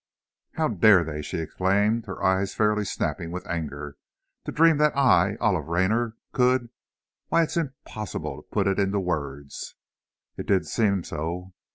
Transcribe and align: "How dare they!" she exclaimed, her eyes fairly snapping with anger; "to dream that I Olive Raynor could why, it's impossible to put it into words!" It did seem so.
"How 0.53 0.67
dare 0.67 1.03
they!" 1.03 1.21
she 1.21 1.37
exclaimed, 1.37 2.07
her 2.07 2.23
eyes 2.23 2.55
fairly 2.55 2.85
snapping 2.85 3.29
with 3.29 3.45
anger; 3.45 3.97
"to 4.45 4.51
dream 4.51 4.77
that 4.77 4.97
I 4.97 5.35
Olive 5.35 5.67
Raynor 5.67 6.15
could 6.31 6.69
why, 7.27 7.43
it's 7.43 7.55
impossible 7.55 8.37
to 8.37 8.49
put 8.49 8.65
it 8.65 8.79
into 8.79 8.99
words!" 8.99 9.75
It 10.37 10.47
did 10.47 10.65
seem 10.65 11.03
so. 11.03 11.53